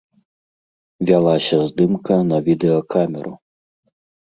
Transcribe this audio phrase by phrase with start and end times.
[1.09, 3.33] Вялася здымка на відэакамеру.